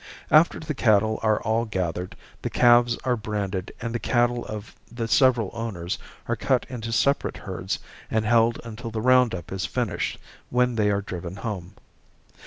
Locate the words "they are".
10.73-11.01